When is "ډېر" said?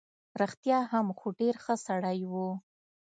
1.39-1.55